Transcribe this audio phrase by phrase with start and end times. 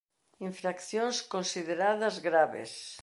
[0.49, 2.71] Infraccións consideradas graves.